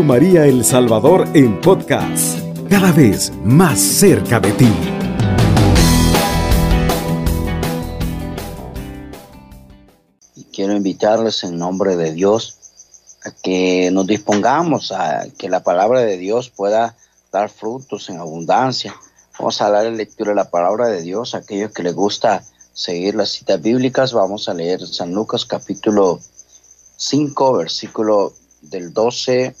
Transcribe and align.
María 0.00 0.46
El 0.46 0.64
Salvador 0.64 1.28
en 1.34 1.60
podcast, 1.60 2.38
cada 2.70 2.90
vez 2.92 3.30
más 3.44 3.78
cerca 3.78 4.40
de 4.40 4.52
ti. 4.52 4.72
Quiero 10.50 10.72
invitarles 10.72 11.44
en 11.44 11.58
nombre 11.58 11.96
de 11.96 12.12
Dios 12.12 12.58
a 13.24 13.30
que 13.30 13.90
nos 13.92 14.06
dispongamos 14.06 14.92
a 14.92 15.26
que 15.36 15.50
la 15.50 15.62
palabra 15.62 16.00
de 16.00 16.16
Dios 16.16 16.48
pueda 16.48 16.96
dar 17.30 17.50
frutos 17.50 18.08
en 18.08 18.18
abundancia. 18.18 18.96
Vamos 19.38 19.60
a 19.60 19.70
dar 19.70 19.84
lectura 19.92 20.30
de 20.30 20.36
la 20.36 20.50
palabra 20.50 20.88
de 20.88 21.02
Dios 21.02 21.34
a 21.34 21.38
aquellos 21.38 21.70
que 21.70 21.82
les 21.82 21.94
gusta 21.94 22.42
seguir 22.72 23.14
las 23.14 23.28
citas 23.28 23.60
bíblicas. 23.60 24.14
Vamos 24.14 24.48
a 24.48 24.54
leer 24.54 24.86
San 24.86 25.12
Lucas 25.12 25.44
capítulo 25.44 26.18
5, 26.96 27.52
versículo 27.52 28.32
del 28.62 28.92
12 28.92 29.44
en 29.44 29.54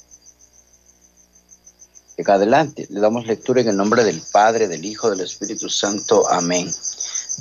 adelante. 2.18 2.86
Le 2.90 3.00
damos 3.00 3.26
lectura 3.26 3.60
en 3.60 3.68
el 3.68 3.76
nombre 3.76 4.04
del 4.04 4.20
Padre, 4.20 4.68
del 4.68 4.84
Hijo, 4.84 5.10
del 5.10 5.20
Espíritu 5.20 5.68
Santo. 5.68 6.28
Amén. 6.28 6.70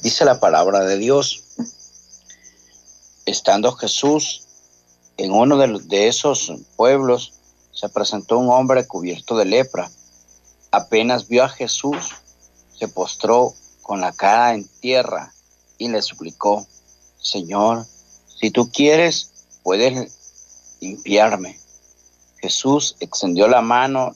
Dice 0.02 0.26
la 0.26 0.40
palabra 0.40 0.82
de 0.82 0.98
Dios. 0.98 1.44
Estando 3.26 3.72
Jesús 3.74 4.48
en 5.18 5.32
uno 5.32 5.58
de, 5.58 5.80
de 5.84 6.08
esos 6.08 6.52
pueblos, 6.76 7.34
se 7.72 7.88
presentó 7.90 8.40
un 8.40 8.50
hombre 8.50 8.88
cubierto 8.88 9.38
de 9.38 9.46
lepra. 9.46 9.92
Apenas 10.72 11.28
vio 11.28 11.44
a 11.44 11.50
Jesús, 11.50 11.98
se 12.78 12.88
postró 12.88 13.54
con 13.82 14.02
la 14.02 14.12
cara 14.12 14.54
en 14.54 14.68
tierra 14.80 15.34
y 15.78 15.90
le 15.90 16.02
suplicó, 16.02 16.66
Señor, 17.20 17.86
si 18.40 18.50
tú 18.50 18.72
quieres, 18.72 19.32
puedes 19.64 20.12
limpiarme. 20.80 21.60
Jesús 22.40 22.96
extendió 23.00 23.48
la 23.48 23.62
mano 23.62 24.16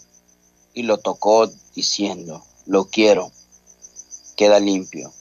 y 0.76 0.84
lo 0.84 1.00
tocó 1.00 1.50
diciendo, 1.74 2.46
lo 2.68 2.86
quiero, 2.86 3.32
queda 4.36 4.60
limpio. 4.60 5.12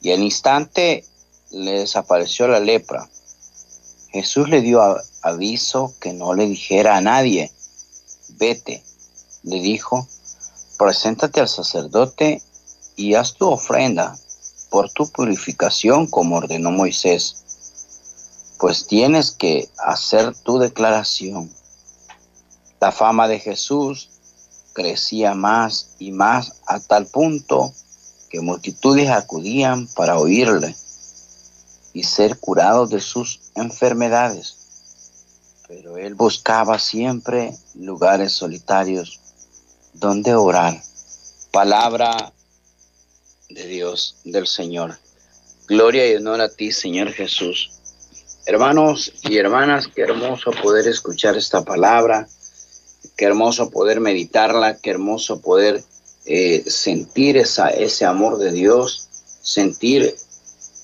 Y 0.00 0.12
al 0.12 0.22
instante 0.22 1.04
le 1.50 1.72
desapareció 1.80 2.48
la 2.48 2.60
lepra. 2.60 3.10
Jesús 4.08 4.48
le 4.48 4.62
dio 4.62 4.80
aviso 5.20 5.94
que 6.00 6.14
no 6.14 6.32
le 6.32 6.46
dijera 6.46 6.96
a 6.96 7.02
nadie, 7.02 7.52
vete, 8.30 8.82
le 9.42 9.60
dijo, 9.60 10.08
preséntate 10.78 11.40
al 11.40 11.48
sacerdote 11.48 12.42
y 12.96 13.14
haz 13.14 13.34
tu 13.34 13.50
ofrenda 13.50 14.18
por 14.70 14.90
tu 14.90 15.10
purificación 15.10 16.06
como 16.06 16.36
ordenó 16.36 16.70
Moisés 16.70 17.42
pues 18.62 18.86
tienes 18.86 19.32
que 19.32 19.68
hacer 19.76 20.36
tu 20.36 20.60
declaración. 20.60 21.52
La 22.80 22.92
fama 22.92 23.26
de 23.26 23.40
Jesús 23.40 24.10
crecía 24.72 25.34
más 25.34 25.94
y 25.98 26.12
más 26.12 26.60
a 26.66 26.80
tal 26.80 27.06
punto 27.06 27.72
que 28.30 28.40
multitudes 28.40 29.10
acudían 29.10 29.86
para 29.88 30.18
oírle 30.18 30.74
y 31.92 32.04
ser 32.04 32.38
curados 32.38 32.90
de 32.90 33.00
sus 33.00 33.40
enfermedades. 33.54 34.56
Pero 35.68 35.96
él 35.96 36.14
buscaba 36.14 36.78
siempre 36.78 37.54
lugares 37.74 38.32
solitarios 38.32 39.20
donde 39.92 40.34
orar. 40.34 40.82
Palabra 41.50 42.32
de 43.50 43.66
Dios, 43.66 44.16
del 44.24 44.46
Señor. 44.46 44.98
Gloria 45.68 46.10
y 46.10 46.16
honor 46.16 46.40
a 46.40 46.48
ti, 46.48 46.72
Señor 46.72 47.12
Jesús. 47.12 47.70
Hermanos 48.46 49.12
y 49.22 49.36
hermanas, 49.36 49.88
qué 49.94 50.02
hermoso 50.02 50.50
poder 50.62 50.88
escuchar 50.88 51.36
esta 51.36 51.64
palabra, 51.64 52.26
qué 53.16 53.26
hermoso 53.26 53.70
poder 53.70 54.00
meditarla, 54.00 54.78
qué 54.78 54.90
hermoso 54.90 55.40
poder 55.40 55.82
eh, 56.24 56.64
sentir 56.66 57.36
esa, 57.36 57.68
ese 57.68 58.04
amor 58.04 58.38
de 58.38 58.52
Dios, 58.52 59.08
sentir 59.42 60.14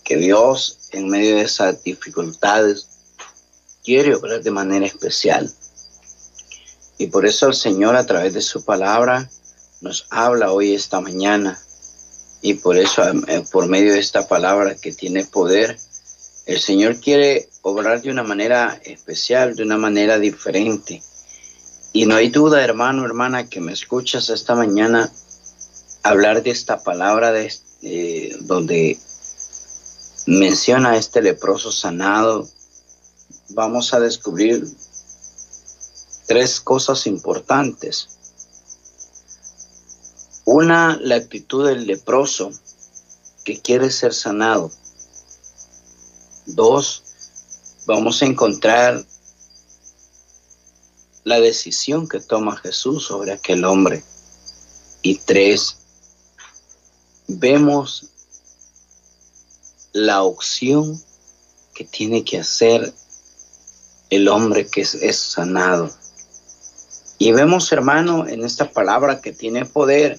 que 0.04 0.16
Dios 0.16 0.78
en 0.92 1.08
medio 1.08 1.36
de 1.36 1.42
esas 1.42 1.82
dificultades 1.82 2.88
quiere 3.84 4.14
obrar 4.14 4.42
de 4.42 4.50
manera 4.50 4.86
especial. 4.86 5.50
Y 6.98 7.06
por 7.06 7.26
eso 7.26 7.46
el 7.46 7.54
Señor 7.54 7.94
a 7.94 8.06
través 8.06 8.34
de 8.34 8.42
su 8.42 8.64
palabra 8.64 9.30
nos 9.80 10.06
habla 10.10 10.52
hoy 10.52 10.74
esta 10.74 11.00
mañana. 11.00 11.60
Y 12.42 12.54
por 12.54 12.76
eso 12.76 13.02
eh, 13.28 13.44
por 13.50 13.68
medio 13.68 13.92
de 13.92 14.00
esta 14.00 14.26
palabra 14.26 14.74
que 14.74 14.92
tiene 14.92 15.24
poder, 15.24 15.78
el 16.46 16.60
Señor 16.60 16.98
quiere 16.98 17.48
obrar 17.62 18.00
de 18.02 18.10
una 18.10 18.22
manera 18.22 18.80
especial, 18.84 19.54
de 19.54 19.62
una 19.62 19.76
manera 19.76 20.18
diferente. 20.18 21.02
Y 21.98 22.06
no 22.06 22.14
hay 22.14 22.28
duda, 22.28 22.62
hermano, 22.62 23.04
hermana, 23.04 23.48
que 23.48 23.60
me 23.60 23.72
escuchas 23.72 24.30
esta 24.30 24.54
mañana 24.54 25.10
hablar 26.04 26.44
de 26.44 26.50
esta 26.50 26.84
palabra 26.84 27.32
de, 27.32 28.38
donde 28.42 29.00
menciona 30.24 30.96
este 30.96 31.20
leproso 31.20 31.72
sanado. 31.72 32.48
Vamos 33.48 33.92
a 33.94 33.98
descubrir 33.98 34.64
tres 36.28 36.60
cosas 36.60 37.04
importantes. 37.08 38.06
Una, 40.44 41.00
la 41.02 41.16
actitud 41.16 41.66
del 41.66 41.84
leproso 41.84 42.52
que 43.42 43.60
quiere 43.60 43.90
ser 43.90 44.14
sanado. 44.14 44.70
Dos, 46.46 47.02
vamos 47.86 48.22
a 48.22 48.26
encontrar 48.26 49.04
la 51.28 51.40
decisión 51.40 52.08
que 52.08 52.20
toma 52.20 52.56
Jesús 52.56 53.04
sobre 53.04 53.32
aquel 53.32 53.66
hombre. 53.66 54.02
Y 55.02 55.16
tres, 55.16 55.76
vemos 57.26 58.06
la 59.92 60.22
opción 60.22 60.98
que 61.74 61.84
tiene 61.84 62.24
que 62.24 62.38
hacer 62.38 62.94
el 64.08 64.26
hombre 64.28 64.68
que 64.68 64.80
es, 64.80 65.18
sanado. 65.18 65.94
Y 67.18 67.32
vemos, 67.32 67.70
hermano, 67.72 68.26
en 68.26 68.42
esta 68.42 68.70
palabra 68.70 69.20
que 69.20 69.32
tiene 69.32 69.66
poder, 69.66 70.18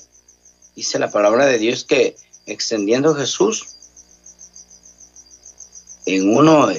dice 0.75 0.99
la 0.99 1.09
palabra 1.09 1.47
de 1.47 1.57
Dios 1.57 1.85
que 1.85 2.15
extendiendo 2.45 3.15
Jesús 3.15 3.67
en 6.05 6.37
uno, 6.37 6.69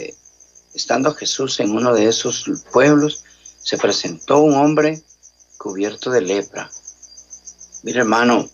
estando 0.72 1.14
Jesús 1.14 1.58
en 1.58 1.72
uno 1.72 1.92
de 1.94 2.06
esos 2.06 2.44
pueblos, 2.72 3.24
se 3.62 3.78
presentó 3.78 4.40
un 4.40 4.54
hombre 4.54 5.02
cubierto 5.58 6.10
de 6.10 6.22
lepra. 6.22 6.70
Mira 7.82 8.00
hermano, 8.00 8.48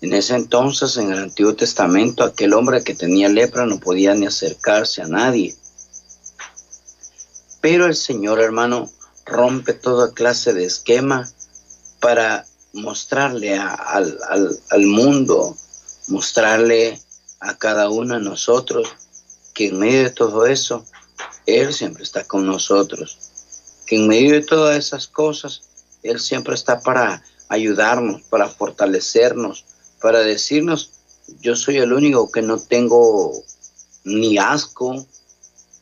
en 0.00 0.12
ese 0.12 0.34
entonces, 0.34 0.96
en 0.96 1.12
el 1.12 1.18
Antiguo 1.18 1.54
Testamento, 1.54 2.22
aquel 2.22 2.52
hombre 2.52 2.84
que 2.84 2.94
tenía 2.94 3.28
lepra 3.28 3.66
no 3.66 3.80
podía 3.80 4.14
ni 4.14 4.26
acercarse 4.26 5.02
a 5.02 5.08
nadie. 5.08 5.56
Pero 7.60 7.86
el 7.86 7.96
Señor, 7.96 8.40
hermano, 8.40 8.90
rompe 9.24 9.72
toda 9.72 10.12
clase 10.12 10.52
de 10.52 10.64
esquema 10.64 11.28
para 12.00 12.46
mostrarle 12.72 13.58
al, 13.58 14.18
al 14.68 14.86
mundo, 14.86 15.56
mostrarle 16.08 17.00
a 17.40 17.56
cada 17.56 17.88
uno 17.88 18.14
de 18.14 18.20
nosotros 18.20 18.88
que 19.54 19.68
en 19.68 19.78
medio 19.78 20.02
de 20.04 20.10
todo 20.10 20.46
eso, 20.46 20.84
Él 21.46 21.72
siempre 21.72 22.02
está 22.02 22.24
con 22.24 22.46
nosotros. 22.46 23.25
Que 23.86 23.96
en 23.96 24.08
medio 24.08 24.32
de 24.32 24.42
todas 24.42 24.76
esas 24.76 25.06
cosas, 25.06 25.62
Él 26.02 26.20
siempre 26.20 26.54
está 26.54 26.80
para 26.80 27.22
ayudarnos, 27.48 28.22
para 28.22 28.48
fortalecernos, 28.48 29.64
para 30.00 30.20
decirnos, 30.20 30.92
yo 31.40 31.56
soy 31.56 31.78
el 31.78 31.92
único 31.92 32.30
que 32.30 32.42
no 32.42 32.58
tengo 32.58 33.32
ni 34.04 34.38
asco, 34.38 35.06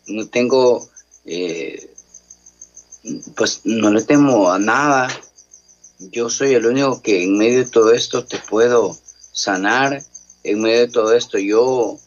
no 0.07 0.29
tengo, 0.29 0.89
eh, 1.25 1.95
pues 3.37 3.61
no 3.65 3.91
le 3.91 4.03
temo 4.03 4.51
a 4.51 4.59
nada. 4.59 5.09
Yo 5.99 6.29
soy 6.29 6.55
el 6.55 6.67
único 6.67 7.03
que 7.03 7.23
en 7.23 7.37
medio 7.37 7.59
de 7.59 7.71
todo 7.71 7.93
esto 7.93 8.25
te 8.25 8.39
puedo 8.39 8.97
sanar. 9.33 10.03
En 10.43 10.61
medio 10.61 10.81
de 10.81 10.89
todo 10.89 11.15
esto 11.15 11.39
yo 11.39 11.99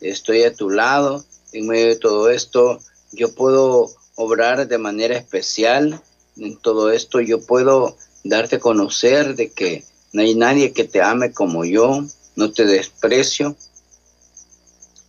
estoy 0.00 0.44
a 0.44 0.54
tu 0.54 0.70
lado. 0.70 1.24
En 1.52 1.66
medio 1.66 1.88
de 1.88 1.96
todo 1.96 2.30
esto, 2.30 2.80
yo 3.12 3.34
puedo 3.34 3.90
obrar 4.16 4.66
de 4.66 4.78
manera 4.78 5.16
especial. 5.16 6.02
En 6.36 6.56
todo 6.56 6.90
esto, 6.90 7.20
yo 7.20 7.46
puedo 7.46 7.96
darte 8.24 8.56
a 8.56 8.60
conocer 8.60 9.36
de 9.36 9.52
que 9.52 9.84
no 10.12 10.22
hay 10.22 10.34
nadie 10.34 10.72
que 10.72 10.84
te 10.84 11.00
ame 11.00 11.32
como 11.32 11.64
yo, 11.64 12.04
no 12.34 12.52
te 12.52 12.64
desprecio. 12.64 13.56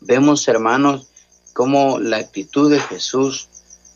Vemos, 0.01 0.47
hermanos, 0.47 1.07
cómo 1.53 1.99
la 1.99 2.17
actitud 2.17 2.69
de 2.69 2.79
Jesús, 2.79 3.49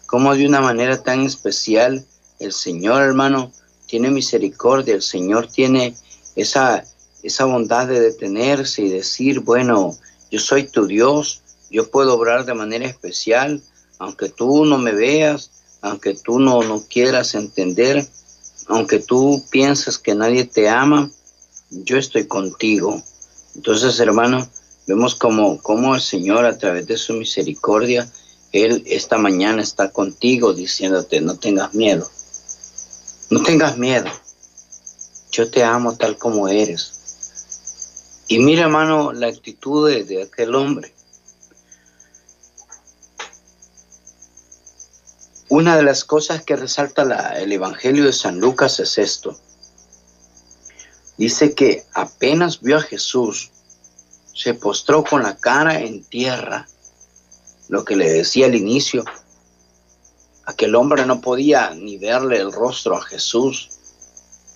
cómo 0.07 0.33
de 0.35 0.47
una 0.47 0.61
manera 0.61 1.03
tan 1.03 1.21
especial 1.21 2.03
el 2.39 2.53
Señor, 2.53 3.03
hermano, 3.03 3.51
tiene 3.85 4.09
misericordia, 4.09 4.95
el 4.95 5.03
Señor 5.03 5.47
tiene 5.47 5.95
esa, 6.35 6.83
esa 7.21 7.45
bondad 7.45 7.87
de 7.87 7.99
detenerse 7.99 8.81
y 8.81 8.89
decir, 8.89 9.41
bueno, 9.41 9.95
yo 10.31 10.39
soy 10.39 10.63
tu 10.63 10.87
Dios, 10.87 11.43
yo 11.69 11.91
puedo 11.91 12.15
obrar 12.15 12.45
de 12.45 12.53
manera 12.53 12.87
especial, 12.87 13.61
aunque 14.01 14.29
tú 14.29 14.65
no 14.65 14.79
me 14.79 14.93
veas, 14.93 15.51
aunque 15.81 16.15
tú 16.15 16.39
no, 16.39 16.63
no 16.63 16.83
quieras 16.89 17.35
entender, 17.35 18.07
aunque 18.67 18.97
tú 18.97 19.43
pienses 19.51 19.99
que 19.99 20.15
nadie 20.15 20.45
te 20.45 20.67
ama, 20.67 21.11
yo 21.69 21.97
estoy 21.97 22.25
contigo. 22.25 22.99
Entonces, 23.55 23.99
hermano, 23.99 24.49
vemos 24.87 25.13
como, 25.13 25.61
como 25.61 25.93
el 25.93 26.01
Señor 26.01 26.45
a 26.45 26.57
través 26.57 26.87
de 26.87 26.97
su 26.97 27.13
misericordia, 27.13 28.11
Él 28.51 28.81
esta 28.87 29.19
mañana 29.19 29.61
está 29.61 29.91
contigo 29.91 30.51
diciéndote, 30.53 31.21
no 31.21 31.37
tengas 31.37 31.75
miedo, 31.75 32.09
no 33.29 33.43
tengas 33.43 33.77
miedo, 33.77 34.09
yo 35.31 35.51
te 35.51 35.63
amo 35.63 35.95
tal 35.95 36.17
como 36.17 36.47
eres. 36.47 36.93
Y 38.27 38.39
mira, 38.39 38.63
hermano, 38.63 39.13
la 39.13 39.27
actitud 39.27 39.87
de, 39.87 40.23
aquel 40.23 40.55
hombre. 40.55 40.91
Una 45.51 45.75
de 45.75 45.83
las 45.83 46.05
cosas 46.05 46.43
que 46.45 46.55
resalta 46.55 47.03
el 47.37 47.51
Evangelio 47.51 48.05
de 48.05 48.13
San 48.13 48.39
Lucas 48.39 48.79
es 48.79 48.97
esto. 48.97 49.37
Dice 51.17 51.53
que 51.53 51.83
apenas 51.93 52.61
vio 52.61 52.77
a 52.77 52.81
Jesús, 52.81 53.51
se 54.33 54.53
postró 54.53 55.03
con 55.03 55.23
la 55.23 55.35
cara 55.35 55.81
en 55.81 56.05
tierra, 56.05 56.69
lo 57.67 57.83
que 57.83 57.97
le 57.97 58.09
decía 58.09 58.45
al 58.45 58.55
inicio. 58.55 59.03
Aquel 60.45 60.73
hombre 60.73 61.05
no 61.05 61.19
podía 61.19 61.71
ni 61.71 61.97
verle 61.97 62.37
el 62.37 62.53
rostro 62.53 62.95
a 62.95 63.01
Jesús, 63.01 63.71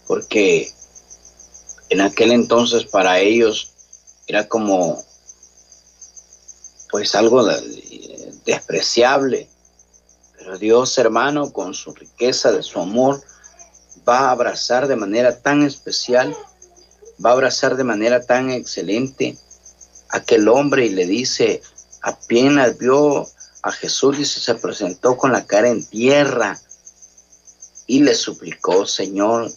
porque 0.07 0.71
en 1.89 1.99
aquel 1.99 2.31
entonces 2.31 2.85
para 2.85 3.19
ellos 3.19 3.73
era 4.27 4.47
como 4.47 5.03
pues 6.89 7.13
algo 7.15 7.45
despreciable. 8.45 9.49
Pero 10.45 10.59
Dios, 10.59 10.95
hermano, 10.99 11.51
con 11.51 11.73
su 11.73 11.91
riqueza 11.91 12.51
de 12.51 12.61
su 12.61 12.79
amor, 12.79 13.19
va 14.07 14.19
a 14.19 14.31
abrazar 14.31 14.87
de 14.87 14.95
manera 14.95 15.41
tan 15.41 15.63
especial, 15.63 16.37
va 17.23 17.31
a 17.31 17.33
abrazar 17.33 17.75
de 17.75 17.83
manera 17.83 18.23
tan 18.23 18.51
excelente 18.51 19.39
a 20.09 20.17
aquel 20.17 20.47
hombre 20.47 20.85
y 20.85 20.89
le 20.89 21.07
dice, 21.07 21.63
apenas 22.03 22.77
vio 22.77 23.27
a 23.63 23.71
Jesús 23.71 24.19
y 24.19 24.25
se 24.25 24.53
presentó 24.53 25.17
con 25.17 25.31
la 25.31 25.47
cara 25.47 25.69
en 25.69 25.83
tierra 25.83 26.61
y 27.87 28.03
le 28.03 28.13
suplicó, 28.13 28.85
Señor, 28.85 29.51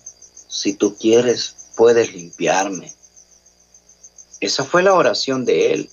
si 0.48 0.72
tú 0.72 0.96
quieres, 0.96 1.54
puedes 1.76 2.14
limpiarme. 2.14 2.94
Esa 4.40 4.64
fue 4.64 4.82
la 4.82 4.94
oración 4.94 5.44
de 5.44 5.74
él. 5.74 5.90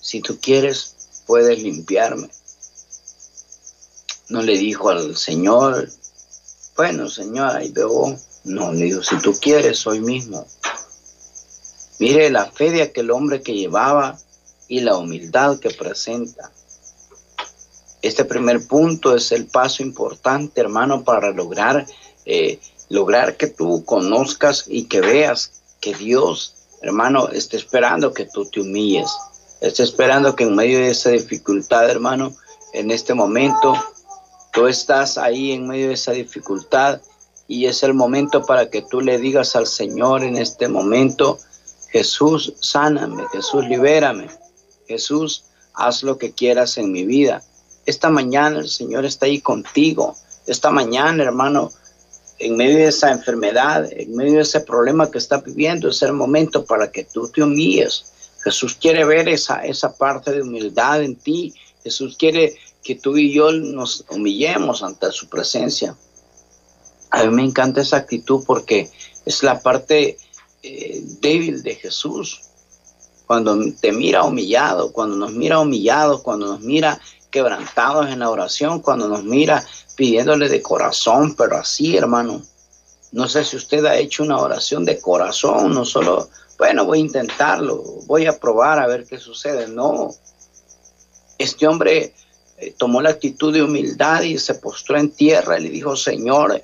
Si 0.00 0.20
tú 0.20 0.40
quieres, 0.40 1.22
puedes 1.24 1.62
limpiarme. 1.62 2.30
No 4.28 4.42
le 4.42 4.56
dijo 4.56 4.88
al 4.88 5.16
Señor, 5.16 5.88
bueno, 6.76 7.08
Señor, 7.08 7.56
ahí 7.56 7.70
veo. 7.70 8.18
No, 8.44 8.72
le 8.72 8.84
dijo, 8.86 9.02
si 9.02 9.16
tú 9.18 9.34
quieres, 9.40 9.86
hoy 9.86 10.00
mismo. 10.00 10.46
Mire 11.98 12.30
la 12.30 12.46
fe 12.46 12.70
de 12.70 12.82
aquel 12.82 13.10
hombre 13.10 13.42
que 13.42 13.54
llevaba 13.54 14.18
y 14.68 14.80
la 14.80 14.96
humildad 14.96 15.58
que 15.58 15.70
presenta. 15.70 16.50
Este 18.02 18.24
primer 18.24 18.66
punto 18.66 19.14
es 19.14 19.32
el 19.32 19.46
paso 19.46 19.82
importante, 19.82 20.60
hermano, 20.60 21.04
para 21.04 21.30
lograr 21.30 21.86
eh, 22.26 22.58
lograr 22.88 23.36
que 23.36 23.48
tú 23.48 23.84
conozcas 23.84 24.64
y 24.66 24.84
que 24.84 25.00
veas 25.00 25.62
que 25.80 25.94
Dios, 25.94 26.54
hermano, 26.82 27.28
está 27.28 27.56
esperando 27.56 28.12
que 28.12 28.26
tú 28.26 28.46
te 28.46 28.60
humilles. 28.60 29.10
Está 29.60 29.82
esperando 29.82 30.34
que 30.36 30.44
en 30.44 30.54
medio 30.54 30.78
de 30.78 30.90
esa 30.90 31.10
dificultad, 31.10 31.88
hermano, 31.88 32.34
en 32.72 32.90
este 32.90 33.14
momento, 33.14 33.74
tú 34.54 34.68
estás 34.68 35.18
ahí 35.18 35.50
en 35.50 35.66
medio 35.66 35.88
de 35.88 35.94
esa 35.94 36.12
dificultad 36.12 37.00
y 37.48 37.66
es 37.66 37.82
el 37.82 37.92
momento 37.92 38.46
para 38.46 38.70
que 38.70 38.82
tú 38.82 39.00
le 39.00 39.18
digas 39.18 39.56
al 39.56 39.66
Señor 39.66 40.22
en 40.22 40.36
este 40.36 40.68
momento, 40.68 41.38
Jesús, 41.90 42.54
sáname, 42.60 43.24
Jesús, 43.32 43.66
libérame, 43.66 44.28
Jesús, 44.86 45.44
haz 45.74 46.04
lo 46.04 46.18
que 46.18 46.32
quieras 46.32 46.78
en 46.78 46.92
mi 46.92 47.04
vida. 47.04 47.42
Esta 47.84 48.10
mañana 48.10 48.60
el 48.60 48.68
Señor 48.68 49.04
está 49.04 49.26
ahí 49.26 49.40
contigo. 49.40 50.16
Esta 50.46 50.70
mañana, 50.70 51.24
hermano, 51.24 51.72
en 52.38 52.56
medio 52.56 52.76
de 52.76 52.88
esa 52.88 53.10
enfermedad, 53.10 53.88
en 53.90 54.14
medio 54.14 54.34
de 54.34 54.42
ese 54.42 54.60
problema 54.60 55.10
que 55.10 55.18
está 55.18 55.38
viviendo, 55.38 55.88
es 55.88 56.00
el 56.02 56.12
momento 56.12 56.64
para 56.64 56.92
que 56.92 57.04
tú 57.04 57.28
te 57.28 57.42
humilles. 57.42 58.12
Jesús 58.44 58.76
quiere 58.80 59.04
ver 59.04 59.28
esa, 59.28 59.64
esa 59.64 59.96
parte 59.96 60.30
de 60.30 60.42
humildad 60.42 61.02
en 61.02 61.16
ti. 61.16 61.54
Jesús 61.82 62.16
quiere 62.16 62.54
que 62.84 62.94
tú 62.94 63.16
y 63.16 63.32
yo 63.32 63.50
nos 63.50 64.04
humillemos 64.10 64.82
ante 64.82 65.10
su 65.10 65.28
presencia. 65.28 65.96
A 67.10 67.24
mí 67.24 67.34
me 67.34 67.42
encanta 67.42 67.80
esa 67.80 67.96
actitud 67.96 68.44
porque 68.46 68.90
es 69.24 69.42
la 69.42 69.60
parte 69.60 70.18
eh, 70.62 71.02
débil 71.20 71.62
de 71.62 71.76
Jesús. 71.76 72.42
Cuando 73.26 73.56
te 73.80 73.90
mira 73.90 74.22
humillado, 74.22 74.92
cuando 74.92 75.16
nos 75.16 75.32
mira 75.32 75.58
humillados, 75.58 76.20
cuando 76.20 76.46
nos 76.46 76.60
mira 76.60 77.00
quebrantados 77.30 78.08
en 78.10 78.18
la 78.18 78.30
oración, 78.30 78.80
cuando 78.80 79.08
nos 79.08 79.24
mira 79.24 79.64
pidiéndole 79.96 80.50
de 80.50 80.60
corazón, 80.60 81.34
pero 81.34 81.56
así, 81.56 81.96
hermano. 81.96 82.42
No 83.12 83.28
sé 83.28 83.44
si 83.44 83.56
usted 83.56 83.84
ha 83.86 83.96
hecho 83.96 84.24
una 84.24 84.38
oración 84.38 84.84
de 84.84 85.00
corazón, 85.00 85.72
no 85.72 85.86
solo, 85.86 86.28
bueno, 86.58 86.84
voy 86.84 86.98
a 86.98 87.02
intentarlo, 87.02 87.82
voy 88.06 88.26
a 88.26 88.38
probar 88.38 88.78
a 88.78 88.86
ver 88.86 89.06
qué 89.06 89.18
sucede. 89.18 89.68
No. 89.68 90.10
Este 91.38 91.66
hombre 91.66 92.12
eh, 92.64 92.74
tomó 92.76 93.02
la 93.02 93.10
actitud 93.10 93.52
de 93.52 93.62
humildad 93.62 94.22
y 94.22 94.38
se 94.38 94.54
postró 94.54 94.96
en 94.96 95.10
tierra 95.10 95.58
y 95.58 95.64
le 95.64 95.70
dijo, 95.70 95.96
Señor, 95.96 96.62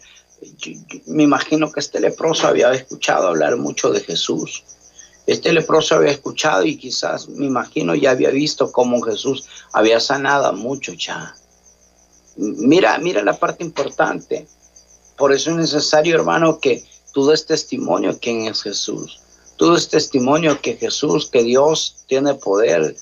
me 1.07 1.23
imagino 1.23 1.71
que 1.71 1.81
este 1.81 2.01
leproso 2.01 2.47
había 2.47 2.73
escuchado 2.73 3.29
hablar 3.29 3.57
mucho 3.57 3.91
de 3.91 4.01
Jesús. 4.01 4.65
Este 5.27 5.53
leproso 5.53 5.97
había 5.97 6.13
escuchado 6.13 6.65
y 6.65 6.77
quizás, 6.77 7.29
me 7.29 7.47
imagino, 7.47 7.95
ya 7.95 8.13
había 8.13 8.31
visto 8.31 8.73
cómo 8.73 9.03
Jesús 9.03 9.47
había 9.73 10.01
sanado 10.01 10.47
a 10.47 10.53
muchos 10.53 10.97
ya. 10.97 11.35
Mira, 12.37 12.99
mira 12.99 13.23
la 13.23 13.39
parte 13.39 13.63
importante. 13.63 14.47
Por 15.17 15.33
eso 15.33 15.51
es 15.51 15.57
necesario, 15.57 16.15
hermano, 16.15 16.59
que 16.59 16.83
tú 17.13 17.27
des 17.27 17.45
testimonio 17.45 18.19
quién 18.21 18.47
es 18.47 18.63
Jesús. 18.63 19.21
Tú 19.57 19.75
des 19.75 19.89
testimonio 19.89 20.61
que 20.63 20.77
Jesús, 20.77 21.29
que 21.29 21.43
Dios 21.43 22.05
tiene 22.07 22.35
poder. 22.35 22.97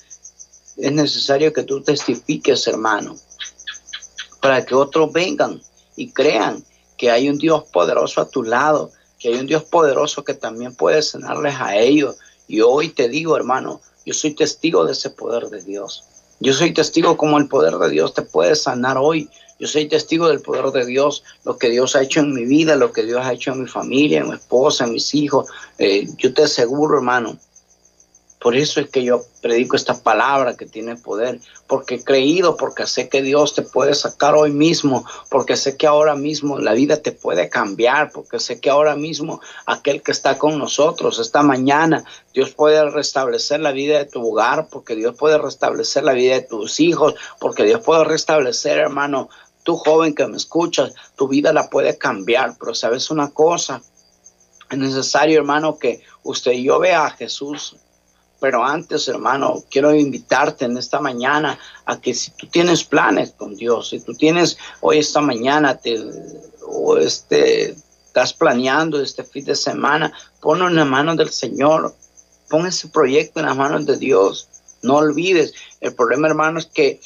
Es 0.79 0.91
necesario 0.91 1.51
que 1.51 1.63
tú 1.63 1.81
testifiques, 1.81 2.67
hermano, 2.67 3.15
para 4.41 4.65
que 4.65 4.75
otros 4.75 5.11
vengan 5.11 5.61
y 5.95 6.11
crean 6.11 6.63
que 6.97 7.11
hay 7.11 7.29
un 7.29 7.37
Dios 7.37 7.65
poderoso 7.71 8.21
a 8.21 8.29
tu 8.29 8.43
lado, 8.43 8.91
que 9.19 9.29
hay 9.29 9.35
un 9.35 9.47
Dios 9.47 9.63
poderoso 9.63 10.23
que 10.23 10.33
también 10.33 10.75
puede 10.75 11.01
sanarles 11.01 11.55
a 11.59 11.75
ellos. 11.75 12.15
Y 12.47 12.61
hoy 12.61 12.89
te 12.89 13.09
digo, 13.09 13.35
hermano, 13.35 13.81
yo 14.05 14.13
soy 14.13 14.33
testigo 14.33 14.85
de 14.85 14.93
ese 14.93 15.09
poder 15.09 15.47
de 15.49 15.61
Dios. 15.61 16.03
Yo 16.39 16.53
soy 16.53 16.73
testigo 16.73 17.17
como 17.17 17.37
el 17.37 17.49
poder 17.49 17.75
de 17.75 17.89
Dios 17.89 18.13
te 18.13 18.21
puede 18.21 18.55
sanar 18.55 18.97
hoy. 18.97 19.29
Yo 19.59 19.67
soy 19.67 19.89
testigo 19.89 20.29
del 20.29 20.41
poder 20.41 20.71
de 20.71 20.85
Dios, 20.85 21.23
lo 21.43 21.57
que 21.57 21.69
Dios 21.69 21.97
ha 21.97 22.01
hecho 22.01 22.21
en 22.21 22.33
mi 22.33 22.45
vida, 22.45 22.77
lo 22.77 22.93
que 22.93 23.03
Dios 23.03 23.19
ha 23.25 23.33
hecho 23.33 23.51
en 23.51 23.63
mi 23.63 23.67
familia, 23.67 24.19
en 24.19 24.29
mi 24.29 24.35
esposa, 24.35 24.85
en 24.85 24.93
mis 24.93 25.13
hijos. 25.13 25.49
Eh, 25.77 26.07
yo 26.17 26.33
te 26.33 26.43
aseguro, 26.43 26.95
hermano, 26.95 27.37
por 28.39 28.55
eso 28.55 28.79
es 28.79 28.89
que 28.89 29.03
yo 29.03 29.21
predico 29.41 29.75
esta 29.75 30.01
palabra 30.01 30.55
que 30.55 30.65
tiene 30.65 30.95
poder, 30.95 31.41
porque 31.67 31.95
he 31.95 32.03
creído, 32.05 32.55
porque 32.55 32.87
sé 32.87 33.09
que 33.09 33.21
Dios 33.21 33.53
te 33.53 33.63
puede 33.63 33.93
sacar 33.93 34.33
hoy 34.33 34.51
mismo, 34.51 35.05
porque 35.29 35.57
sé 35.57 35.75
que 35.75 35.87
ahora 35.87 36.15
mismo 36.15 36.57
la 36.57 36.71
vida 36.71 37.01
te 37.01 37.11
puede 37.11 37.49
cambiar, 37.49 38.11
porque 38.13 38.39
sé 38.39 38.61
que 38.61 38.69
ahora 38.69 38.95
mismo 38.95 39.41
aquel 39.65 40.01
que 40.01 40.13
está 40.13 40.37
con 40.37 40.57
nosotros 40.57 41.19
esta 41.19 41.43
mañana, 41.43 42.05
Dios 42.33 42.51
puede 42.51 42.89
restablecer 42.89 43.59
la 43.59 43.73
vida 43.73 43.97
de 43.97 44.05
tu 44.05 44.25
hogar, 44.25 44.69
porque 44.71 44.95
Dios 44.95 45.17
puede 45.17 45.37
restablecer 45.37 46.05
la 46.05 46.13
vida 46.13 46.35
de 46.35 46.41
tus 46.41 46.79
hijos, 46.79 47.15
porque 47.41 47.65
Dios 47.65 47.81
puede 47.81 48.05
restablecer, 48.05 48.77
hermano, 48.77 49.29
tú 49.63 49.75
joven 49.75 50.15
que 50.15 50.25
me 50.27 50.37
escuchas, 50.37 50.93
tu 51.17 51.27
vida 51.27 51.51
la 51.51 51.69
puede 51.69 51.97
cambiar, 51.97 52.55
pero 52.57 52.73
sabes 52.73 53.11
una 53.11 53.31
cosa, 53.31 53.81
es 54.69 54.77
necesario, 54.77 55.39
hermano, 55.39 55.77
que 55.77 56.01
usted 56.23 56.53
y 56.53 56.63
yo 56.63 56.79
vea 56.79 57.05
a 57.05 57.11
Jesús 57.11 57.75
pero 58.39 58.63
antes, 58.63 59.07
hermano, 59.07 59.63
quiero 59.69 59.93
invitarte 59.93 60.65
en 60.65 60.77
esta 60.77 60.99
mañana 60.99 61.59
a 61.85 61.99
que 61.99 62.13
si 62.13 62.31
tú 62.31 62.47
tienes 62.47 62.83
planes 62.83 63.33
con 63.37 63.55
Dios, 63.55 63.89
si 63.89 63.99
tú 63.99 64.13
tienes 64.13 64.57
hoy 64.81 64.99
esta 64.99 65.21
mañana 65.21 65.75
te, 65.75 65.99
o 66.65 66.97
este, 66.97 67.75
estás 68.05 68.33
planeando 68.33 69.01
este 69.01 69.23
fin 69.23 69.45
de 69.45 69.55
semana, 69.55 70.13
ponlo 70.41 70.67
en 70.67 70.75
las 70.75 70.87
manos 70.87 71.17
del 71.17 71.29
Señor, 71.29 71.93
pon 72.49 72.65
ese 72.65 72.87
proyecto 72.87 73.39
en 73.39 73.47
las 73.47 73.57
manos 73.57 73.85
de 73.85 73.97
Dios. 73.97 74.47
No 74.81 74.95
olvides, 74.95 75.53
el 75.81 75.93
problema, 75.93 76.27
hermano, 76.27 76.59
es 76.59 76.65
que 76.65 77.01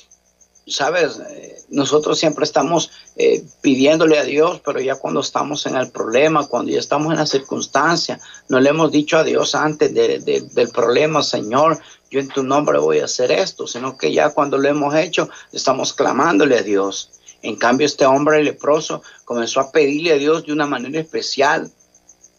sabes, 0.68 1.20
eh, 1.20 1.62
nosotros 1.70 2.18
siempre 2.18 2.46
estamos 2.46 2.92
eh, 3.16 3.44
pidiéndole 3.62 4.18
a 4.18 4.24
Dios, 4.24 4.62
pero 4.64 4.80
ya 4.80 4.96
cuando 4.96 5.20
estamos 5.20 5.66
en 5.66 5.76
el 5.76 5.92
problema, 5.92 6.48
cuando 6.48 6.72
ya 6.72 6.80
estamos 6.80 7.12
en 7.12 7.20
la 7.20 7.26
circunstancia, 7.26 8.20
no 8.50 8.60
le 8.60 8.70
hemos 8.70 8.92
dicho 8.92 9.18
a 9.18 9.24
Dios 9.24 9.56
antes 9.56 9.94
del 9.94 10.70
problema, 10.70 11.24
Señor, 11.24 11.80
yo 12.10 12.20
en 12.20 12.30
tu 12.30 12.44
nombre 12.44 12.80
voy 12.80 13.00
a 13.00 13.06
hacer 13.06 13.32
esto, 13.32 13.68
sino 13.68 13.98
que 13.98 14.14
ya 14.14 14.30
cuando 14.30 14.58
lo 14.58 14.70
hemos 14.70 14.96
hecho, 14.96 15.30
estamos 15.52 15.94
clamándole 15.94 16.58
a 16.60 16.62
Dios. 16.62 17.10
En 17.42 17.58
cambio, 17.58 17.86
este 17.86 18.06
hombre 18.06 18.44
leproso 18.44 19.02
comenzó 19.26 19.60
a 19.60 19.72
pedirle 19.72 20.14
a 20.14 20.18
Dios 20.18 20.46
de 20.46 20.54
una 20.54 20.66
manera 20.66 21.00
especial. 21.00 21.72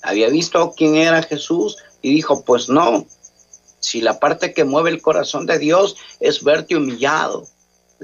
Había 0.03 0.29
visto 0.29 0.73
quién 0.77 0.97
era 0.97 1.23
Jesús 1.23 1.77
y 2.01 2.15
dijo, 2.15 2.45
pues 2.45 2.69
no, 2.69 3.05
si 3.81 4.01
la 4.01 4.19
parte 4.19 4.55
que 4.55 4.65
mueve 4.65 4.91
el 4.91 5.03
corazón 5.03 5.45
de 5.45 5.59
Dios 5.59 5.97
es 6.21 6.43
verte 6.43 6.77
humillado, 6.77 7.47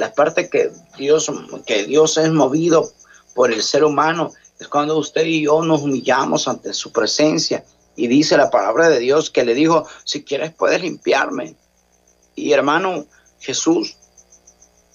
la 0.01 0.15
parte 0.15 0.49
que 0.49 0.73
Dios, 0.97 1.31
que 1.67 1.85
Dios 1.85 2.17
es 2.17 2.31
movido 2.33 2.91
por 3.35 3.53
el 3.53 3.63
ser 3.63 3.85
humano 3.85 4.33
es 4.59 4.67
cuando 4.67 4.97
usted 4.97 5.27
y 5.27 5.43
yo 5.43 5.63
nos 5.63 5.83
humillamos 5.83 6.49
ante 6.49 6.73
su 6.73 6.91
presencia. 6.91 7.67
Y 7.97 8.09
dice 8.09 8.39
la 8.39 8.49
palabra 8.49 8.89
de 8.89 8.99
Dios 8.99 9.29
que 9.29 9.45
le 9.45 9.53
dijo, 9.53 9.87
si 10.05 10.25
quieres 10.25 10.55
puedes 10.55 10.81
limpiarme. 10.81 11.55
Y 12.35 12.53
hermano 12.53 13.05
Jesús, 13.41 13.99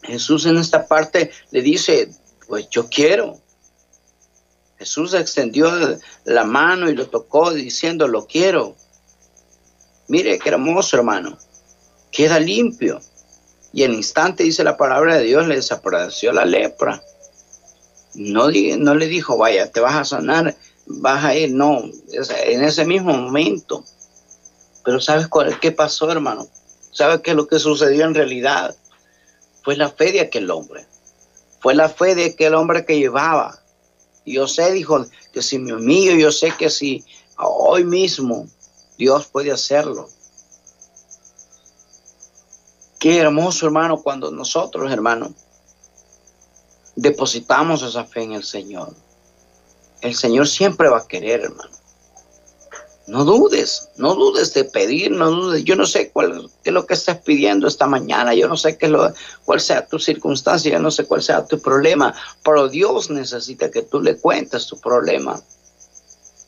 Jesús 0.01 0.47
en 0.47 0.57
esta 0.57 0.87
parte 0.87 1.29
le 1.51 1.61
dice, 1.61 2.09
pues 2.47 2.67
yo 2.71 2.89
quiero. 2.89 3.39
Jesús 4.79 5.13
extendió 5.13 5.71
la 6.23 6.43
mano 6.45 6.89
y 6.89 6.95
lo 6.95 7.07
tocó 7.09 7.53
diciendo, 7.53 8.07
lo 8.07 8.25
quiero. 8.25 8.75
Mire 10.07 10.39
qué 10.39 10.49
hermoso 10.49 10.97
hermano, 10.97 11.37
queda 12.11 12.39
limpio. 12.39 12.99
Y 13.75 13.83
en 13.83 13.93
instante 13.93 14.43
dice 14.43 14.63
la 14.63 14.77
palabra 14.77 15.17
de 15.17 15.25
Dios, 15.25 15.49
le 15.49 15.55
desapareció 15.55 16.31
la 16.31 16.45
lepra. 16.45 17.03
No, 18.13 18.47
no 18.47 18.95
le 18.95 19.07
dijo, 19.07 19.35
vaya, 19.37 19.69
te 19.69 19.81
vas 19.81 19.95
a 19.95 20.05
sanar, 20.05 20.55
vas 20.85 21.25
a 21.25 21.35
ir, 21.35 21.51
no, 21.51 21.83
en 21.83 22.63
ese 22.63 22.85
mismo 22.85 23.11
momento. 23.11 23.83
Pero 24.85 25.01
¿sabes 25.01 25.27
cuál, 25.27 25.59
qué 25.59 25.73
pasó, 25.73 26.09
hermano? 26.09 26.47
¿Sabes 26.93 27.19
qué 27.19 27.31
es 27.31 27.35
lo 27.35 27.49
que 27.49 27.59
sucedió 27.59 28.05
en 28.05 28.15
realidad? 28.15 28.73
Fue 29.61 29.75
la 29.75 29.89
fe 29.89 30.13
de 30.13 30.21
aquel 30.21 30.49
hombre. 30.51 30.87
Fue 31.59 31.75
la 31.75 31.89
fe 31.89 32.15
de 32.15 32.27
aquel 32.27 32.55
hombre 32.55 32.85
que 32.85 32.97
llevaba. 32.97 33.59
Yo 34.25 34.47
sé, 34.47 34.71
dijo, 34.71 35.05
que 35.33 35.41
si 35.41 35.59
me 35.59 35.73
humillo, 35.73 36.15
yo 36.15 36.31
sé 36.31 36.53
que 36.57 36.69
si 36.69 37.03
hoy 37.37 37.83
mismo 37.83 38.47
Dios 38.97 39.27
puede 39.27 39.51
hacerlo. 39.51 40.07
Qué 43.05 43.19
hermoso, 43.19 43.67
hermano, 43.67 44.01
cuando 44.01 44.31
nosotros, 44.31 44.91
hermano, 44.91 45.31
depositamos 46.95 47.83
esa 47.83 48.03
fe 48.03 48.23
en 48.23 48.31
el 48.33 48.43
Señor. 48.43 48.95
El 50.01 50.15
Señor 50.15 50.47
siempre 50.47 50.89
va 50.89 50.97
a 50.97 51.07
querer, 51.07 51.41
hermano. 51.41 51.69
No 53.05 53.23
dudes, 53.23 53.89
no 53.97 54.15
dudes 54.15 54.55
de 54.55 54.63
pedir, 54.63 55.11
no 55.11 55.29
dudes. 55.29 55.63
Yo 55.63 55.75
no 55.75 55.85
sé 55.85 56.09
cuál 56.09 56.49
es 56.63 56.73
lo 56.73 56.87
que 56.87 56.95
estás 56.95 57.19
pidiendo 57.19 57.67
esta 57.67 57.85
mañana, 57.85 58.33
yo 58.33 58.47
no 58.47 58.57
sé 58.57 58.75
qué 58.75 58.87
lo, 58.87 59.13
cuál 59.43 59.61
sea 59.61 59.85
tu 59.85 59.99
circunstancia, 59.99 60.71
yo 60.71 60.79
no 60.79 60.89
sé 60.89 61.05
cuál 61.05 61.21
sea 61.21 61.45
tu 61.45 61.61
problema, 61.61 62.11
pero 62.43 62.69
Dios 62.69 63.11
necesita 63.11 63.69
que 63.69 63.83
tú 63.83 64.01
le 64.01 64.17
cuentes 64.17 64.65
tu 64.65 64.79
problema. 64.79 65.39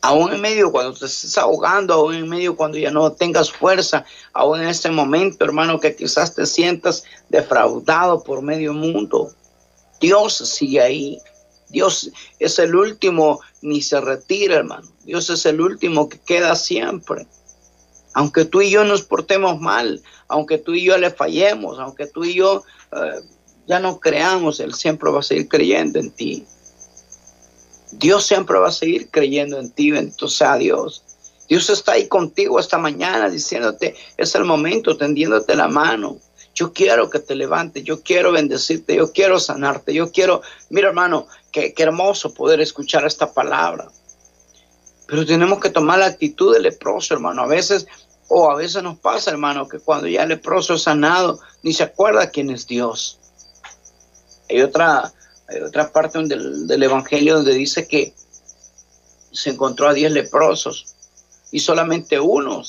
Aún 0.08 0.32
en 0.32 0.40
medio 0.40 0.72
cuando 0.72 0.94
te 0.94 1.04
estés 1.04 1.36
ahogando, 1.36 1.92
aún 1.92 2.14
en 2.14 2.26
medio 2.26 2.56
cuando 2.56 2.78
ya 2.78 2.90
no 2.90 3.12
tengas 3.12 3.52
fuerza, 3.52 4.06
aún 4.32 4.62
en 4.62 4.68
este 4.68 4.90
momento, 4.90 5.44
hermano, 5.44 5.78
que 5.78 5.94
quizás 5.94 6.34
te 6.34 6.46
sientas 6.46 7.04
defraudado 7.28 8.24
por 8.24 8.40
medio 8.40 8.72
mundo, 8.72 9.34
Dios 10.00 10.34
sigue 10.34 10.80
ahí. 10.80 11.18
Dios 11.68 12.10
es 12.38 12.58
el 12.58 12.74
último, 12.74 13.40
ni 13.60 13.82
se 13.82 14.00
retira, 14.00 14.54
hermano. 14.54 14.88
Dios 15.04 15.28
es 15.28 15.44
el 15.44 15.60
último 15.60 16.08
que 16.08 16.18
queda 16.18 16.56
siempre. 16.56 17.26
Aunque 18.14 18.46
tú 18.46 18.62
y 18.62 18.70
yo 18.70 18.84
nos 18.84 19.02
portemos 19.02 19.60
mal, 19.60 20.02
aunque 20.26 20.56
tú 20.56 20.72
y 20.72 20.84
yo 20.84 20.96
le 20.96 21.10
fallemos, 21.10 21.78
aunque 21.78 22.06
tú 22.06 22.24
y 22.24 22.32
yo 22.32 22.62
eh, 22.92 23.20
ya 23.66 23.78
no 23.78 24.00
creamos, 24.00 24.58
Él 24.60 24.72
siempre 24.72 25.10
va 25.10 25.20
a 25.20 25.22
seguir 25.22 25.48
creyendo 25.48 25.98
en 25.98 26.10
ti. 26.12 26.46
Dios 27.92 28.26
siempre 28.26 28.58
va 28.58 28.68
a 28.68 28.72
seguir 28.72 29.10
creyendo 29.10 29.58
en 29.58 29.70
ti, 29.70 29.90
bendito 29.90 30.28
sea 30.28 30.56
Dios. 30.56 31.04
Dios 31.48 31.70
está 31.70 31.92
ahí 31.92 32.08
contigo 32.08 32.60
esta 32.60 32.76
mañana 32.76 33.30
diciéndote, 33.30 33.96
es 34.16 34.34
el 34.34 34.44
momento, 34.44 34.96
tendiéndote 34.96 35.56
la 35.56 35.68
mano. 35.68 36.18
Yo 36.54 36.72
quiero 36.72 37.08
que 37.08 37.20
te 37.20 37.34
levantes, 37.34 37.84
yo 37.84 38.02
quiero 38.02 38.32
bendecirte, 38.32 38.96
yo 38.96 39.12
quiero 39.12 39.40
sanarte, 39.40 39.94
yo 39.94 40.12
quiero, 40.12 40.42
mira 40.68 40.88
hermano, 40.88 41.26
qué, 41.50 41.72
hermoso 41.78 42.34
poder 42.34 42.60
escuchar 42.60 43.06
esta 43.06 43.32
palabra. 43.32 43.90
Pero 45.06 45.24
tenemos 45.24 45.58
que 45.60 45.70
tomar 45.70 46.00
la 46.00 46.06
actitud 46.06 46.52
del 46.52 46.64
leproso, 46.64 47.14
hermano. 47.14 47.42
A 47.42 47.46
veces, 47.46 47.86
o 48.28 48.50
a 48.50 48.56
veces 48.56 48.82
nos 48.82 48.98
pasa, 48.98 49.30
hermano, 49.30 49.68
que 49.68 49.78
cuando 49.78 50.06
ya 50.06 50.24
el 50.24 50.28
leproso 50.28 50.74
es 50.74 50.82
sanado, 50.82 51.40
ni 51.62 51.72
se 51.72 51.84
acuerda 51.84 52.30
quién 52.30 52.50
es 52.50 52.66
Dios. 52.66 53.18
Hay 54.50 54.60
otra, 54.60 55.12
hay 55.48 55.60
otra 55.60 55.90
parte 55.92 56.18
del, 56.18 56.66
del 56.66 56.82
Evangelio 56.82 57.36
donde 57.36 57.54
dice 57.54 57.86
que 57.88 58.14
se 59.32 59.50
encontró 59.50 59.88
a 59.88 59.94
diez 59.94 60.12
leprosos 60.12 60.94
y 61.50 61.60
solamente 61.60 62.20
uno 62.20 62.62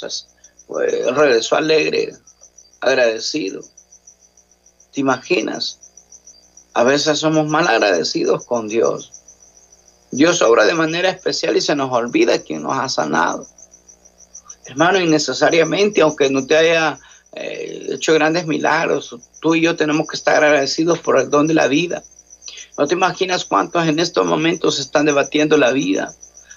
pues, 0.67 1.15
regresó 1.15 1.55
alegre, 1.55 2.13
agradecido. 2.79 3.61
¿Te 4.93 5.01
imaginas? 5.01 5.79
A 6.73 6.83
veces 6.83 7.19
somos 7.19 7.47
mal 7.47 7.67
agradecidos 7.67 8.45
con 8.45 8.67
Dios. 8.67 9.11
Dios 10.11 10.41
obra 10.41 10.65
de 10.65 10.73
manera 10.73 11.09
especial 11.09 11.57
y 11.57 11.61
se 11.61 11.75
nos 11.75 11.91
olvida 11.91 12.39
quien 12.39 12.63
nos 12.63 12.77
ha 12.77 12.89
sanado. 12.89 13.45
Hermano, 14.65 14.99
innecesariamente, 14.99 16.01
aunque 16.01 16.29
no 16.29 16.45
te 16.45 16.55
haya 16.55 16.99
eh, 17.33 17.89
hecho 17.91 18.13
grandes 18.13 18.47
milagros, 18.47 19.15
tú 19.39 19.55
y 19.55 19.61
yo 19.61 19.75
tenemos 19.75 20.07
que 20.07 20.15
estar 20.15 20.43
agradecidos 20.43 20.99
por 20.99 21.19
el 21.19 21.29
don 21.29 21.47
de 21.47 21.53
la 21.53 21.67
vida. 21.67 22.03
No 22.79 22.87
te 22.87 22.95
imaginas 22.95 23.43
cuántos 23.43 23.85
en 23.89 23.99
estos 23.99 24.25
momentos 24.25 24.79
están 24.79 25.05
debatiendo 25.05 25.57
la 25.57 25.71
vida. 25.71 26.15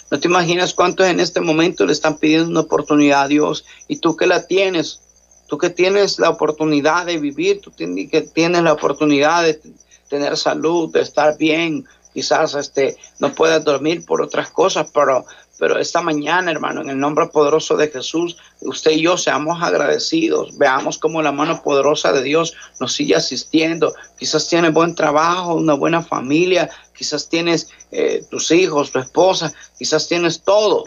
No 0.08 0.20
te 0.20 0.28
imaginas 0.28 0.72
cuántos 0.72 1.08
en 1.08 1.18
este 1.18 1.40
momento 1.40 1.84
le 1.84 1.92
están 1.92 2.16
pidiendo 2.16 2.48
una 2.48 2.60
oportunidad 2.60 3.22
a 3.22 3.28
Dios 3.28 3.64
y 3.88 3.96
tú 3.96 4.16
que 4.16 4.28
la 4.28 4.46
tienes, 4.46 5.00
Tú 5.48 5.58
que 5.58 5.68
tienes 5.68 6.18
la 6.18 6.30
oportunidad 6.30 7.04
de 7.04 7.18
vivir, 7.18 7.60
tú 7.60 7.74
que 7.76 8.22
tienes 8.32 8.62
la 8.62 8.72
oportunidad 8.72 9.42
de 9.42 9.60
tener 10.08 10.38
salud, 10.38 10.90
de 10.90 11.02
estar 11.02 11.36
bien, 11.36 11.84
quizás 12.14 12.54
este, 12.54 12.96
no 13.18 13.34
puedas 13.34 13.62
dormir 13.62 14.06
por 14.06 14.22
otras 14.22 14.48
cosas, 14.48 14.88
pero, 14.94 15.26
pero 15.62 15.78
esta 15.78 16.00
mañana, 16.00 16.50
hermano, 16.50 16.81
en 16.81 16.90
el 16.90 16.99
nombre 16.99 17.28
poderoso 17.28 17.76
de 17.76 17.87
Jesús, 17.87 18.37
usted 18.62 18.90
y 18.90 19.02
yo 19.02 19.16
seamos 19.16 19.62
agradecidos, 19.62 20.59
veamos 20.59 20.99
cómo 20.99 21.23
la 21.23 21.31
mano 21.31 21.62
poderosa 21.62 22.12
de 22.12 22.21
Dios 22.21 22.52
nos 22.81 22.95
sigue 22.95 23.14
asistiendo. 23.14 23.95
Quizás 24.19 24.49
tienes 24.49 24.73
buen 24.73 24.97
trabajo, 24.97 25.54
una 25.54 25.75
buena 25.75 26.02
familia, 26.02 26.69
quizás 26.92 27.28
tienes 27.28 27.69
eh, 27.92 28.25
tus 28.28 28.50
hijos, 28.50 28.90
tu 28.90 28.99
esposa, 28.99 29.52
quizás 29.78 30.09
tienes 30.09 30.42
todo, 30.42 30.83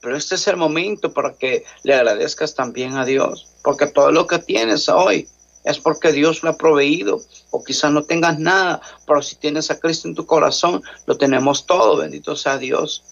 pero 0.00 0.16
este 0.16 0.34
es 0.34 0.48
el 0.48 0.56
momento 0.56 1.12
para 1.12 1.34
que 1.34 1.62
le 1.84 1.94
agradezcas 1.94 2.56
también 2.56 2.96
a 2.96 3.04
Dios, 3.04 3.46
porque 3.62 3.86
todo 3.86 4.10
lo 4.10 4.26
que 4.26 4.40
tienes 4.40 4.88
hoy 4.88 5.28
es 5.62 5.78
porque 5.78 6.10
Dios 6.10 6.42
lo 6.42 6.50
ha 6.50 6.56
proveído, 6.56 7.20
o 7.50 7.62
quizás 7.62 7.92
no 7.92 8.02
tengas 8.02 8.36
nada, 8.36 8.80
pero 9.06 9.22
si 9.22 9.36
tienes 9.36 9.70
a 9.70 9.78
Cristo 9.78 10.08
en 10.08 10.16
tu 10.16 10.26
corazón, 10.26 10.82
lo 11.06 11.16
tenemos 11.16 11.66
todo, 11.66 11.98
bendito 11.98 12.34
sea 12.34 12.58
Dios. 12.58 13.04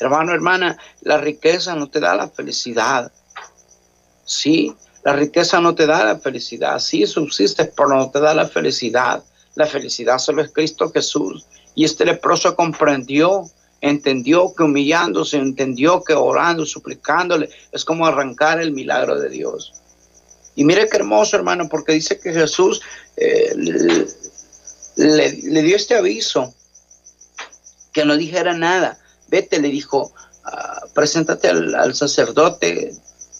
Hermano, 0.00 0.32
hermana, 0.32 0.78
la 1.02 1.18
riqueza 1.18 1.74
no 1.76 1.88
te 1.88 2.00
da 2.00 2.14
la 2.16 2.28
felicidad. 2.28 3.12
Sí, 4.24 4.74
la 5.04 5.12
riqueza 5.12 5.60
no 5.60 5.74
te 5.74 5.86
da 5.86 6.04
la 6.04 6.18
felicidad. 6.18 6.78
Sí, 6.78 7.06
subsistes, 7.06 7.70
pero 7.76 7.90
no 7.90 8.10
te 8.10 8.20
da 8.20 8.34
la 8.34 8.48
felicidad. 8.48 9.22
La 9.54 9.66
felicidad 9.66 10.18
solo 10.18 10.42
es 10.42 10.50
Cristo 10.50 10.90
Jesús. 10.90 11.46
Y 11.74 11.84
este 11.84 12.04
leproso 12.04 12.56
comprendió 12.56 13.44
entendió 13.80 14.54
que 14.54 14.62
humillándose, 14.62 15.36
entendió 15.38 16.02
que 16.04 16.14
orando, 16.14 16.66
suplicándole, 16.66 17.48
es 17.72 17.84
como 17.84 18.06
arrancar 18.06 18.60
el 18.60 18.72
milagro 18.72 19.18
de 19.18 19.30
Dios. 19.30 19.72
Y 20.54 20.64
mire 20.64 20.88
qué 20.88 20.98
hermoso, 20.98 21.36
hermano, 21.36 21.68
porque 21.68 21.92
dice 21.92 22.18
que 22.18 22.32
Jesús 22.32 22.82
eh, 23.16 23.54
le, 24.96 25.62
dio 25.62 25.76
este 25.76 25.96
aviso, 25.96 26.54
que 27.92 28.04
no 28.04 28.16
dijera 28.16 28.54
nada. 28.54 28.98
Vete, 29.30 29.60
le 29.60 29.68
dijo, 29.68 30.12
ah, 30.44 30.82
preséntate 30.92 31.48
al, 31.48 31.94
sacerdote 31.94 32.92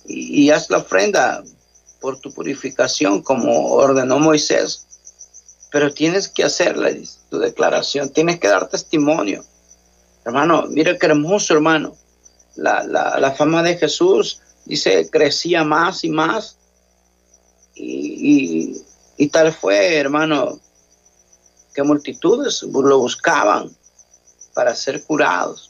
y, 0.07 0.45
y 0.45 0.51
haz 0.51 0.71
la 0.71 0.79
ofrenda 0.79 1.43
por 2.01 2.19
tu 2.19 2.33
purificación, 2.33 3.23
como 3.23 3.73
ordenó 3.73 4.19
Moisés. 4.19 4.87
Pero 5.71 5.93
tienes 5.93 6.29
que 6.29 6.45
hacerla, 6.45 6.91
tu 7.29 7.39
declaración, 7.39 8.09
tienes 8.09 8.41
que 8.41 8.49
dar 8.49 8.69
testimonio. 8.69 9.45
Hermano, 10.25 10.67
mira 10.69 10.99
qué 10.99 11.07
hermoso, 11.07 11.55
hermano. 11.55 11.97
La, 12.57 13.35
fama 13.37 13.63
de 13.63 13.77
Jesús, 13.77 14.41
dice, 14.65 15.09
crecía 15.11 15.65
más 15.65 16.05
y 16.05 16.11
más. 16.11 16.57
Y, 17.75 19.29
tal 19.33 19.53
fue, 19.53 19.97
hermano, 19.97 20.59
que 21.75 21.83
multitudes 21.83 22.63
lo 22.63 22.99
buscaban 22.99 23.75
para 24.55 24.75
ser 24.75 25.05
curados. 25.05 25.70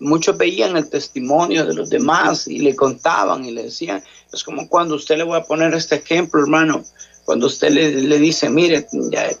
Muchos 0.00 0.36
veían 0.36 0.76
el 0.76 0.90
testimonio 0.90 1.64
de 1.66 1.74
los 1.74 1.88
demás 1.88 2.46
y 2.48 2.58
le 2.58 2.74
contaban 2.74 3.44
y 3.44 3.52
le 3.52 3.64
decían, 3.64 4.02
es 4.32 4.42
como 4.42 4.68
cuando 4.68 4.96
usted 4.96 5.16
le 5.16 5.24
voy 5.24 5.38
a 5.38 5.44
poner 5.44 5.72
este 5.74 5.96
ejemplo, 5.96 6.40
hermano, 6.40 6.84
Cuando 7.24 7.46
usted 7.46 7.70
le, 7.70 8.18
dice, 8.18 8.50
mire, 8.50 8.86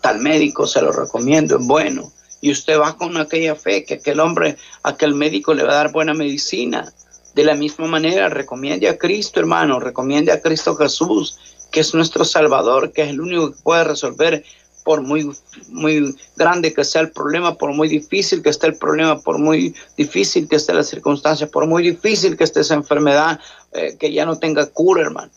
tal 0.00 0.20
médico 0.20 0.66
se 0.66 0.80
lo 0.80 0.90
recomiendo, 0.90 1.58
es 1.58 1.66
bueno. 1.66 2.10
Y 2.40 2.50
usted 2.50 2.78
va 2.78 2.96
con 2.96 3.16
aquella 3.18 3.54
fe 3.56 3.84
que 3.84 3.94
aquel 3.94 4.20
hombre, 4.20 4.56
aquel 4.82 5.14
médico 5.14 5.52
le 5.52 5.64
va 5.64 5.72
a 5.72 5.76
dar 5.76 5.92
buena 5.92 6.14
medicina. 6.14 6.92
De 7.34 7.44
la 7.44 7.54
misma 7.54 7.86
manera, 7.86 8.28
recomiende 8.28 8.88
a 8.88 8.96
Cristo, 8.96 9.40
hermano, 9.40 9.80
recomiende 9.80 10.32
a 10.32 10.40
Cristo 10.40 10.76
Jesús, 10.76 11.38
que 11.70 11.80
es 11.80 11.92
nuestro 11.92 12.24
Salvador, 12.24 12.92
que 12.92 13.02
es 13.02 13.08
el 13.08 13.20
único 13.20 13.50
que 13.50 13.62
puede 13.62 13.84
resolver 13.84 14.44
por 14.84 15.00
muy, 15.00 15.34
muy 15.68 16.14
grande 16.36 16.72
que 16.72 16.84
sea 16.84 17.00
el 17.00 17.10
problema, 17.10 17.56
por 17.56 17.72
muy 17.72 17.88
difícil 17.88 18.42
que 18.42 18.50
esté 18.50 18.68
el 18.68 18.76
problema, 18.76 19.18
por 19.18 19.38
muy 19.38 19.74
difícil 19.96 20.46
que 20.46 20.56
esté 20.56 20.74
la 20.74 20.84
circunstancia, 20.84 21.48
por 21.48 21.66
muy 21.66 21.82
difícil 21.82 22.36
que 22.36 22.44
esté 22.44 22.60
esa 22.60 22.74
enfermedad, 22.74 23.40
eh, 23.72 23.96
que 23.98 24.12
ya 24.12 24.26
no 24.26 24.38
tenga 24.38 24.66
cura, 24.66 25.02
hermano. 25.02 25.32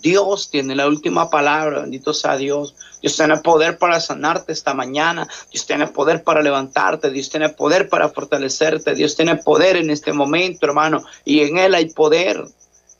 Dios 0.00 0.48
tiene 0.50 0.76
la 0.76 0.86
última 0.86 1.28
palabra, 1.28 1.80
bendito 1.80 2.14
sea 2.14 2.36
Dios. 2.36 2.76
Dios 3.02 3.16
tiene 3.16 3.38
poder 3.38 3.78
para 3.78 4.00
sanarte 4.00 4.52
esta 4.52 4.74
mañana, 4.74 5.28
Dios 5.50 5.66
tiene 5.66 5.86
poder 5.88 6.22
para 6.22 6.42
levantarte, 6.42 7.10
Dios 7.10 7.30
tiene 7.30 7.48
poder 7.48 7.88
para 7.88 8.08
fortalecerte, 8.08 8.94
Dios 8.94 9.16
tiene 9.16 9.36
poder 9.36 9.76
en 9.76 9.90
este 9.90 10.12
momento, 10.12 10.66
hermano, 10.66 11.04
y 11.24 11.40
en 11.40 11.58
Él 11.58 11.74
hay 11.74 11.86
poder. 11.86 12.44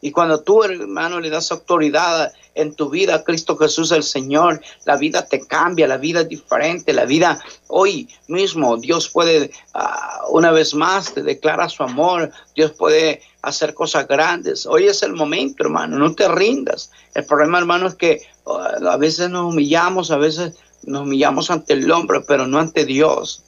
Y 0.00 0.12
cuando 0.12 0.40
tú, 0.42 0.62
hermano, 0.62 1.20
le 1.20 1.30
das 1.30 1.50
autoridad 1.50 2.32
en 2.59 2.75
tu 2.75 2.91
vida 2.91 3.23
Cristo 3.23 3.57
Jesús 3.57 3.93
el 3.93 4.03
Señor, 4.03 4.61
la 4.85 4.97
vida 4.97 5.25
te 5.27 5.47
cambia, 5.47 5.87
la 5.87 5.97
vida 5.97 6.23
es 6.23 6.29
diferente, 6.29 6.93
la 6.93 7.05
vida 7.05 7.38
hoy 7.69 8.09
mismo, 8.27 8.77
Dios 8.77 9.09
puede, 9.09 9.53
ah, 9.75 10.23
una 10.31 10.50
vez 10.50 10.75
más, 10.75 11.15
te 11.15 11.23
declara 11.23 11.69
su 11.69 11.85
amor, 11.85 12.33
Dios 12.57 12.73
puede 12.73 13.23
hacer 13.43 13.75
cosas 13.75 14.09
grandes. 14.09 14.67
Hoy 14.67 14.87
es 14.87 15.03
el 15.03 15.12
momento, 15.12 15.62
hermano, 15.62 15.99
no 15.99 16.15
te 16.15 16.29
rindas. 16.29 16.91
El 17.15 17.25
problema, 17.25 17.59
hermano, 17.59 17.87
es 17.87 17.95
que 17.95 18.23
ah, 18.47 18.73
a 18.91 18.97
veces 18.97 19.31
nos 19.31 19.53
humillamos, 19.53 20.11
a 20.11 20.17
veces 20.17 20.57
nos 20.83 21.03
humillamos 21.03 21.50
ante 21.50 21.75
el 21.75 21.91
hombre, 21.91 22.23
pero 22.27 22.47
no 22.47 22.59
ante 22.59 22.85
Dios. 22.85 23.45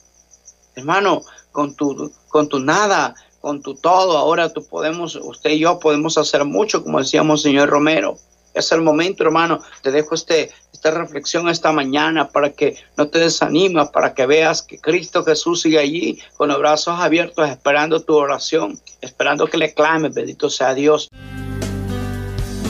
Hermano, 0.75 1.21
con 1.51 1.75
tu, 1.75 2.11
con 2.29 2.47
tu 2.47 2.59
nada, 2.59 3.13
con 3.41 3.61
tu 3.61 3.75
todo. 3.75 4.17
Ahora 4.17 4.53
tú 4.53 4.63
podemos, 4.63 5.15
usted 5.15 5.49
y 5.49 5.59
yo 5.59 5.79
podemos 5.79 6.17
hacer 6.17 6.45
mucho, 6.45 6.81
como 6.81 6.99
decíamos 6.99 7.41
señor 7.41 7.69
Romero. 7.69 8.17
Es 8.53 8.71
el 8.71 8.81
momento, 8.81 9.23
hermano. 9.23 9.61
Te 9.81 9.91
dejo 9.91 10.15
este, 10.15 10.51
esta 10.73 10.91
reflexión 10.91 11.47
esta 11.49 11.71
mañana 11.71 12.29
para 12.29 12.51
que 12.51 12.77
no 12.97 13.07
te 13.07 13.19
desanimes, 13.19 13.89
para 13.89 14.13
que 14.13 14.25
veas 14.25 14.61
que 14.61 14.77
Cristo 14.77 15.23
Jesús 15.23 15.61
sigue 15.61 15.79
allí 15.79 16.19
con 16.37 16.49
los 16.49 16.59
brazos 16.59 16.99
abiertos, 16.99 17.49
esperando 17.49 18.01
tu 18.01 18.15
oración, 18.15 18.79
esperando 19.01 19.47
que 19.47 19.57
le 19.57 19.73
clames. 19.73 20.13
Bendito 20.13 20.49
sea 20.49 20.73
Dios. 20.73 21.07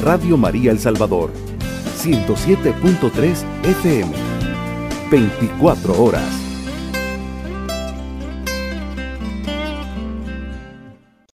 Radio 0.03 0.35
María 0.35 0.71
El 0.71 0.79
Salvador, 0.79 1.31
107.3 1.99 3.43
FM, 3.63 4.11
24 5.11 6.03
horas. 6.03 6.40